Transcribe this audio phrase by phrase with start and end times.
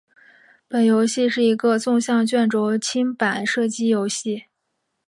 [0.67, 4.45] 本游戏是一个纵向卷轴清版射击游戏。